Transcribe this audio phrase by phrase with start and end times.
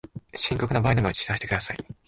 [0.33, 1.77] 深刻な場合のみ知らせてください